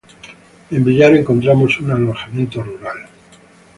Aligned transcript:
En 0.71 0.83
Villar 0.83 1.13
encontramos 1.15 1.79
un 1.79 1.91
alojamiento 1.91 2.63
rural. 2.63 3.07